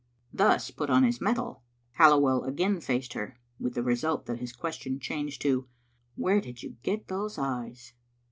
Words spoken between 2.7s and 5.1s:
faced her, with the result that his question